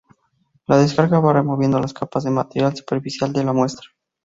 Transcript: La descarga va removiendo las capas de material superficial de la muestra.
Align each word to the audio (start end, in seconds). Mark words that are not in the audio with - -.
La 0.65 0.77
descarga 0.79 1.19
va 1.19 1.31
removiendo 1.31 1.79
las 1.79 1.93
capas 1.93 2.23
de 2.23 2.31
material 2.31 2.75
superficial 2.75 3.31
de 3.33 3.43
la 3.43 3.53
muestra. 3.53 3.87